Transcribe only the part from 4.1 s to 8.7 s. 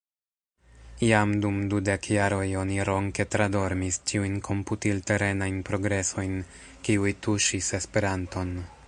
ĉiujn komputilterenajn progresojn, kiuj tuŝis Esperanton.